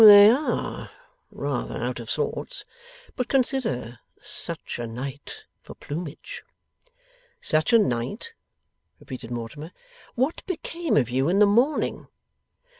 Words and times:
They 0.03 0.31
ARE 0.31 0.89
rather 1.29 1.77
out 1.77 1.99
of 1.99 2.09
sorts. 2.09 2.65
But 3.15 3.27
consider. 3.27 3.99
Such 4.19 4.79
a 4.79 4.87
night 4.87 5.43
for 5.61 5.75
plumage!' 5.75 6.41
'Such 7.39 7.71
a 7.71 7.77
night?' 7.77 8.33
repeated 8.99 9.29
Mortimer. 9.29 9.71
'What 10.15 10.43
became 10.47 10.97
of 10.97 11.11
you 11.11 11.29
in 11.29 11.37
the 11.37 11.45
morning? 11.45 12.07